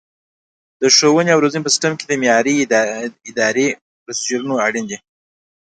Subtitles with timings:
[0.81, 2.53] د ښوونې او روزنې په سیستم کې د معیاري
[3.29, 3.67] ادرایې
[4.03, 4.97] پروسیجرونه اړین دي.